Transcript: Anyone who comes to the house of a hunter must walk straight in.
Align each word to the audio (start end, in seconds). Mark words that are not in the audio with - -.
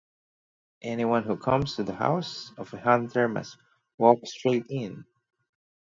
Anyone 0.81 1.25
who 1.25 1.37
comes 1.37 1.75
to 1.75 1.83
the 1.83 1.93
house 1.93 2.51
of 2.57 2.73
a 2.73 2.79
hunter 2.79 3.27
must 3.27 3.57
walk 3.99 4.25
straight 4.25 4.65
in. 4.67 5.05